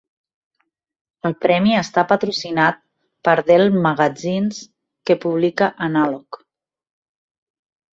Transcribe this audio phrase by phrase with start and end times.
[1.29, 2.81] El premi està patrocinat
[3.29, 4.67] per Dell Magazines,
[5.09, 6.45] que publica "Analog".